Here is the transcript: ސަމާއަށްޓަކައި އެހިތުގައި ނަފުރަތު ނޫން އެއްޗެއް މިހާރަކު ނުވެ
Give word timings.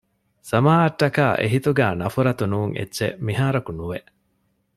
ސަމާއަށްޓަކައި 0.49 1.35
އެހިތުގައި 1.41 1.95
ނަފުރަތު 2.01 2.45
ނޫން 2.51 2.73
އެއްޗެއް 2.77 3.17
މިހާރަކު 3.25 3.71
ނުވެ 3.79 3.99